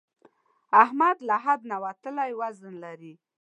احمد 0.83 1.17
له 1.27 1.35
حد 1.43 1.59
نه 1.71 1.77
وتلی 1.83 2.31
وزن 2.41 2.73
لري. 2.85 3.13